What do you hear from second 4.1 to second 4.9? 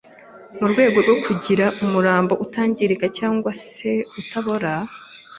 ukabora